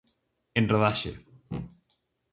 En 0.57 0.65
rodaxe. 0.71 1.11